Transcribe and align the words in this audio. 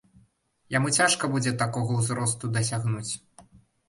Яму 0.75 0.93
цяжка 0.99 1.29
будзе 1.33 1.53
такога 1.63 1.91
ўзросту 1.99 2.49
дасягнуць. 2.57 3.13